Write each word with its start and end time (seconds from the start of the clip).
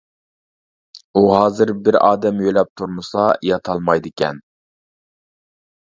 ئۇ 1.19 1.23
ھازىر 1.33 1.73
بىر 1.89 1.99
ئادەم 2.07 2.41
يۆلەپ 2.45 2.73
تۇرمىسا 2.81 3.27
ياتالمايدىكەن. 3.51 4.41